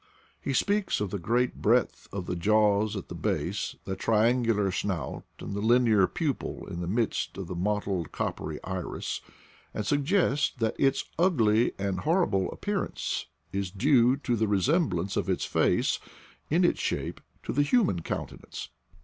[0.41, 5.25] He speaks of the great breadth of the jaws at the base, the triangular snout,
[5.37, 9.21] and the linear pupil in the midst of the mottled coppery iris,
[9.75, 15.45] and suggests that its ugly and horrible appearance is due to the resemblance of its
[15.45, 15.99] face,
[16.49, 18.69] in its shape, to the human countenance.